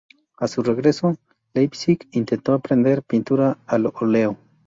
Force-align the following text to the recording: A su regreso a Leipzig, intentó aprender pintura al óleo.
A 0.39 0.47
su 0.47 0.63
regreso 0.63 1.09
a 1.09 1.15
Leipzig, 1.53 2.07
intentó 2.13 2.53
aprender 2.53 3.03
pintura 3.03 3.59
al 3.67 3.85
óleo. 3.93 4.35